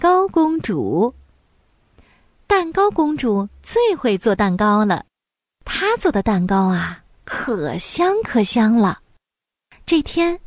[0.00, 1.14] 糕公主。
[2.46, 5.04] 蛋糕公主最会做蛋糕了，
[5.64, 9.02] 她做的蛋糕啊，可香可香了。
[9.86, 10.40] 这天，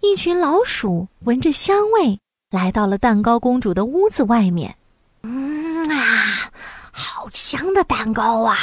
[0.00, 2.20] 一群老鼠闻着香味，
[2.50, 4.76] 来到了蛋糕公主的屋子外面。
[5.22, 6.52] 嗯啊，
[6.92, 8.56] 好香的蛋糕啊！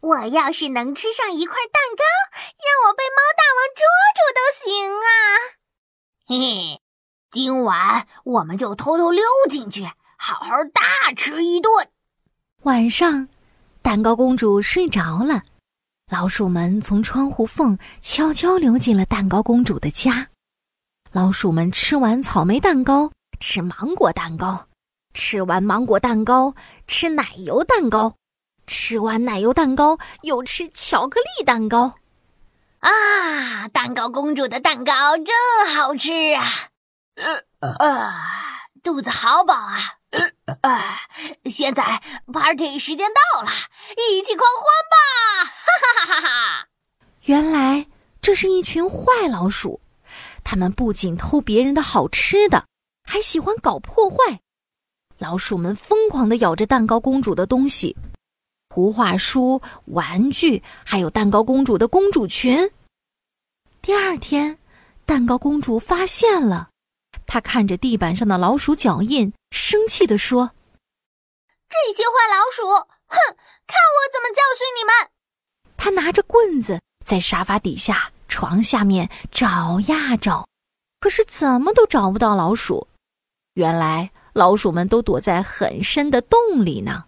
[0.00, 3.82] 我要是能吃上一块蛋糕，让我被猫大王捉
[4.16, 5.08] 住都行啊！
[6.28, 6.75] 嘿嘿，
[7.36, 9.84] 今晚我们就偷偷溜进去。
[10.16, 11.70] 好好大吃一顿。
[12.62, 13.28] 晚上，
[13.82, 15.42] 蛋糕公主睡着了，
[16.10, 20.28] 老鼠们从窗户缝悄悄溜进了蛋糕公主的家。
[21.12, 24.64] 老鼠们吃完草莓蛋糕，吃芒果蛋糕，
[25.12, 26.54] 吃完芒果蛋糕，
[26.86, 28.14] 吃奶油蛋糕，
[28.66, 31.96] 吃完奶油蛋糕又吃巧克力蛋糕。
[32.78, 36.42] 啊，蛋糕公主的蛋糕真好吃啊！
[37.60, 38.32] 呃啊。
[38.82, 39.80] 肚子好饱啊！
[40.60, 41.00] 啊，
[41.46, 42.00] 现在
[42.32, 43.50] party 时间到了，
[43.96, 44.96] 一起狂欢吧！
[45.44, 46.68] 哈哈哈哈哈！
[47.22, 47.84] 原来
[48.22, 49.80] 这是一群坏老鼠，
[50.44, 52.64] 他们不仅偷别人的好吃的，
[53.02, 54.16] 还喜欢搞破坏。
[55.18, 57.96] 老鼠们疯狂的咬着蛋糕公主的东西，
[58.68, 62.70] 图画书、玩具，还有蛋糕公主的公主裙。
[63.82, 64.56] 第二天，
[65.04, 66.68] 蛋糕公主发现了。
[67.26, 70.52] 他看着地板上的老鼠脚印，生气地说
[71.68, 72.66] ：“这些坏老鼠，
[73.06, 73.16] 哼，
[73.66, 75.10] 看我怎么教训你们！”
[75.76, 80.48] 他拿着棍子在沙发底下、床下面找呀找，
[81.00, 82.88] 可是怎么都找不到老鼠。
[83.54, 87.04] 原来老鼠们都躲在很深的洞里呢。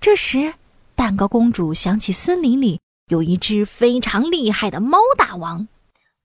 [0.00, 0.54] 这时，
[0.94, 5.68] 蛋糕公主想起森林里有一只非常厉害的猫大王，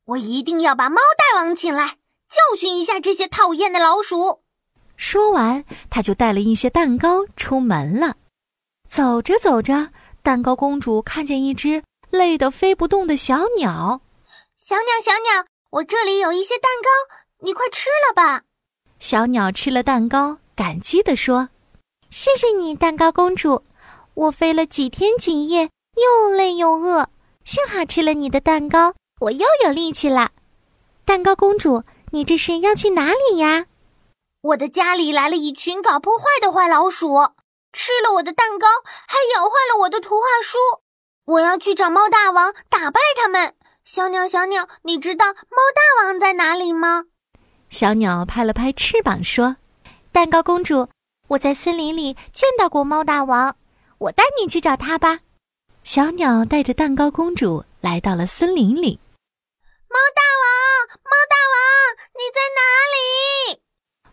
[0.06, 1.98] 我一定要把猫大王请来。
[2.36, 4.42] 教训一下这些讨厌的老鼠。
[4.98, 8.18] 说完，他就带了一些蛋糕出门了。
[8.90, 14.02] 走着走着，蛋糕公主看见一只累得飞不动的小鸟。
[14.58, 17.16] 小鸟，小鸟，我这里有一些蛋糕，
[17.46, 18.44] 你快吃了吧。
[19.00, 21.48] 小鸟吃了蛋糕，感激地说
[22.12, 23.64] ：“谢谢你，蛋糕公主。
[24.14, 27.08] 我飞了几天几夜，又累又饿，
[27.46, 30.32] 幸好吃了你的蛋糕，我又有力气了。”
[31.06, 31.82] 蛋糕公主。
[32.12, 33.66] 你这是要去哪里呀？
[34.42, 37.16] 我的家里来了一群搞破坏的坏老鼠，
[37.74, 38.68] 吃了我的蛋糕，
[39.08, 40.58] 还咬坏了我的图画书。
[41.26, 43.56] 我要去找猫大王，打败他们。
[43.84, 47.06] 小鸟，小鸟，你知道猫大王在哪里吗？
[47.70, 49.58] 小鸟拍了拍翅膀说
[50.14, 50.88] ：“蛋糕公主，
[51.28, 53.56] 我在森林里见到过猫大王，
[53.98, 55.20] 我带你去找他吧。”
[55.84, 59.00] 小鸟带着蛋糕公主来到了森林里。
[59.88, 60.22] 猫大
[62.34, 63.60] 在哪里？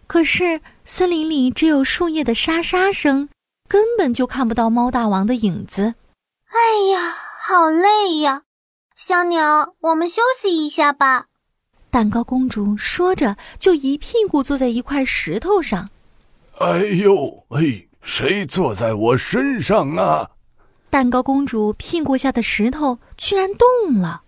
[0.06, 3.28] 可是森林里只有树叶的沙沙声，
[3.68, 5.94] 根本就看不到猫大王的影子。
[6.48, 6.58] 哎
[6.92, 8.42] 呀，好累呀！
[8.94, 11.26] 小鸟，我们休息一下吧。
[11.90, 15.88] 蛋糕公主说着，就一屁股坐在一块石头上。
[16.58, 20.30] 哎呦，哎，谁坐在我身上啊？
[20.90, 24.22] 蛋糕公主屁股下的石头居然动了，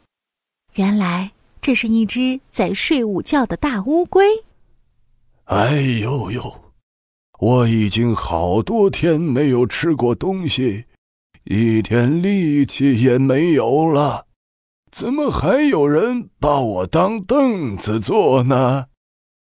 [0.77, 1.34] 原来。
[1.65, 4.45] 这是一只在睡午觉的大乌龟。
[5.45, 6.61] 哎呦呦，
[7.39, 10.85] 我已经好多天没有吃过东西，
[11.45, 14.27] 一点力气也没有了，
[14.93, 18.89] 怎么还有人把我当凳子坐呢？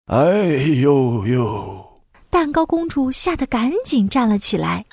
[0.06, 0.46] 哎
[0.80, 2.00] 呦呦！
[2.30, 4.86] 蛋糕公主吓得赶紧站了起来。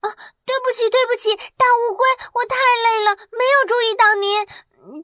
[0.00, 0.08] 啊，
[0.46, 4.46] 对不起，对不起，大乌龟，我太累了，没有注意到您。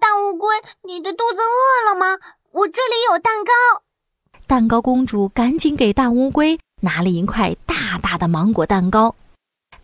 [0.00, 0.48] 大乌龟，
[0.84, 2.18] 你的肚子饿了吗？
[2.52, 3.52] 我这里有蛋糕。
[4.46, 9.14] 蛋糕公主赶紧给大乌龟拿了一块大大的芒果蛋糕。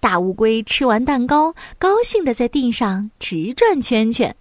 [0.00, 4.34] 大乌龟吃完蛋糕，高兴的在地上直转圈圈。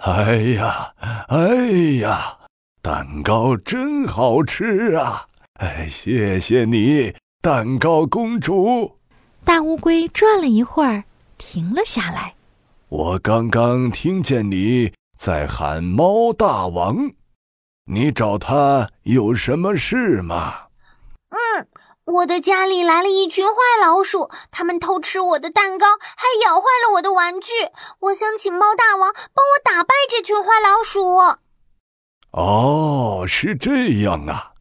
[0.00, 0.94] 哎呀，
[1.28, 1.54] 哎
[2.00, 2.38] 呀，
[2.80, 5.26] 蛋糕真好吃啊！
[5.60, 8.96] 哎，谢谢你，蛋糕公主。
[9.44, 11.04] 大乌龟转了一会儿，
[11.36, 12.34] 停了下来。
[12.90, 17.12] 我刚刚听见你在喊猫大王，
[17.84, 20.68] 你找他有什么事吗？
[21.28, 21.68] 嗯，
[22.06, 25.86] 我的家里来了一群坏老鼠，他们偷吃我的蛋糕，
[26.16, 27.52] 还咬坏了我的玩具。
[28.00, 31.38] 我想请猫大王帮我打败这群坏老鼠。
[32.30, 34.52] 哦，是这样啊！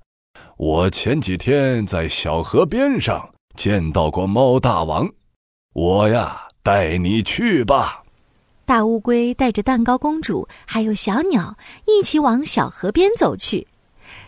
[0.57, 5.09] 我前几天在小河边上见到过猫大王，
[5.73, 8.03] 我呀带你去吧。
[8.67, 11.55] 大乌龟带着蛋糕公主还有小鸟
[11.85, 13.65] 一起往小河边走去。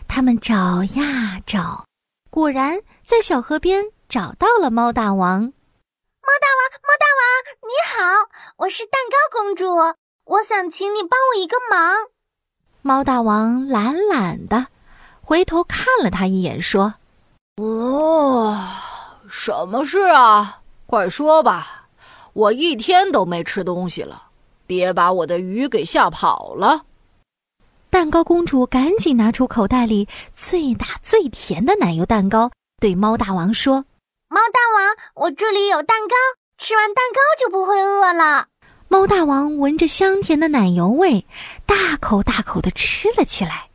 [0.08, 1.84] 他们找呀找，
[2.30, 5.42] 果然在小河边找到了猫大王。
[5.42, 7.22] 猫大王，猫大王，
[7.68, 9.66] 你好，我是蛋糕公主，
[10.24, 11.94] 我想请你帮我一个忙。
[12.80, 14.68] 猫大王懒懒的，
[15.20, 16.94] 回头看了他一眼，说
[17.60, 18.58] ：“哦，
[19.28, 20.62] 什么事啊？
[20.86, 21.88] 快说吧，
[22.32, 24.29] 我一天都没吃东西了，
[24.70, 26.84] 别把我的鱼给吓跑了。”
[27.90, 33.84] 蛋糕公主赶紧拿出口袋里最大最甜的奶油蛋糕，对猫大王说
[34.30, 36.14] ：“猫大王，我这里有蛋糕，
[36.56, 38.46] 吃完蛋糕就不会饿了。”
[38.86, 41.26] 猫大王闻着香甜的奶油味，
[41.66, 43.70] 大口大口的吃了起来。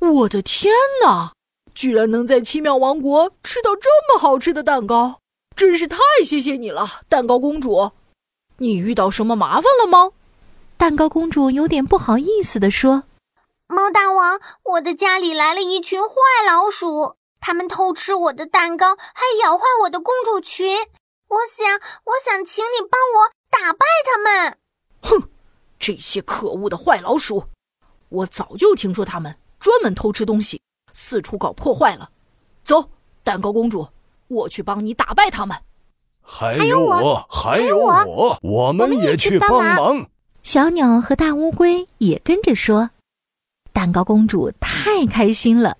[0.00, 1.32] 我的天哪，
[1.74, 5.20] 居然能在奇妙王国吃到这么好吃的蛋糕，
[5.56, 7.92] 真是太谢谢你了，蛋糕公主！
[8.58, 10.10] 你遇到什么麻烦了吗？
[10.76, 13.04] 蛋糕公主有点不好意思地说。
[13.66, 16.10] 猫大王，我的家里来了一群坏
[16.46, 20.66] 老鼠，他们偷吃我的蛋糕，还咬坏我的公主裙。
[21.28, 21.74] 我想，
[22.04, 24.58] 我想请你帮我打败他们。
[25.02, 25.28] 哼，
[25.78, 27.44] 这些可恶的坏老鼠！
[28.10, 30.60] 我早就听说他们专门偷吃东西，
[30.92, 32.10] 四处搞破坏了。
[32.64, 32.90] 走，
[33.22, 33.88] 蛋糕公主，
[34.28, 35.56] 我去帮你打败他们。
[36.22, 40.06] 还有我，还有我，我们也去帮忙。
[40.44, 42.90] 小鸟和大乌龟也跟着说。
[43.72, 45.78] 蛋糕公主太开心了，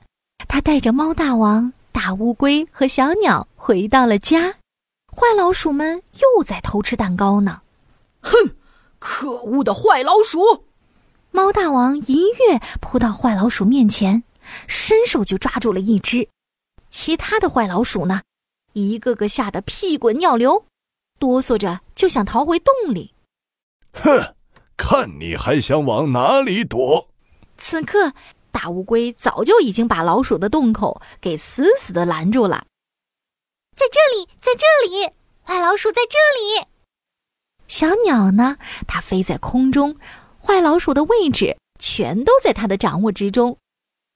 [0.49, 4.55] 她带着猫大王、大乌龟和小鸟回到了家。
[5.12, 7.61] 坏老鼠们又在偷吃蛋糕呢！
[8.22, 8.32] 哼，
[8.99, 10.64] 可恶的坏老鼠！
[11.31, 14.25] 猫大王一跃扑到坏老鼠面前，
[14.67, 16.26] 伸手就抓住了一只。
[16.88, 18.22] 其他的坏老鼠呢，
[18.72, 20.64] 一个个吓得屁滚尿流，
[21.20, 23.12] 哆嗦着就想逃回洞里。
[23.93, 24.34] 哼，
[24.76, 27.09] 看你还想往哪里躲！
[27.56, 28.12] 此刻，
[28.50, 32.67] 大乌龟早就已经把老鼠的洞口给死死的拦住了。
[33.76, 35.11] 在这里，在这里，
[35.43, 36.67] 坏老鼠在这里。
[37.67, 38.56] 小鸟呢？
[38.87, 39.97] 它飞在空中，
[40.41, 43.56] 坏老鼠的位置全都在它的掌握之中。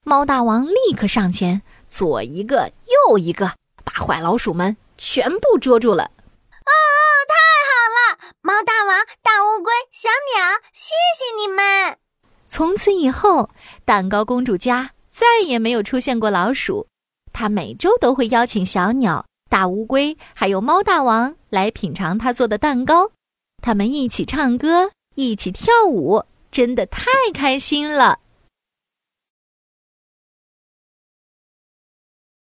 [0.04, 2.72] 猫大王立刻上前，左一个，
[3.08, 3.54] 右一个，
[3.84, 6.10] 把坏老鼠们全部捉住了。
[8.48, 10.42] 猫大王、大乌龟、小鸟，
[10.72, 11.98] 谢谢你们。
[12.48, 13.50] 从此以后，
[13.84, 16.86] 蛋糕公主家再也没有出现过老鼠。
[17.30, 23.10] 她每周都会邀请小鸟、大乌龟还有猫大王来品尝她做的蛋糕，
[23.62, 28.18] 他们一起唱歌，一起跳舞，真的太开心了。